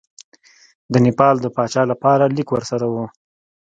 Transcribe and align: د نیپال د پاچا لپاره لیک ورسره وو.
د 0.91 0.93
نیپال 1.05 1.35
د 1.41 1.47
پاچا 1.55 1.83
لپاره 1.91 2.23
لیک 2.35 2.49
ورسره 2.51 2.85
وو. 2.93 3.05